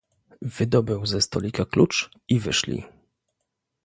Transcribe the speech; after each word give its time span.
"Wydobył 0.41 1.05
ze 1.05 1.21
stolika 1.21 1.65
klucz 1.65 2.09
i 2.29 2.39
wyszli." 2.39 2.83